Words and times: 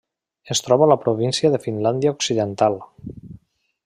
Es 0.53 0.61
troba 0.67 0.85
a 0.85 0.89
la 0.91 0.97
província 1.03 1.51
de 1.55 1.59
Finlàndia 1.67 2.15
Occidental. 2.17 2.79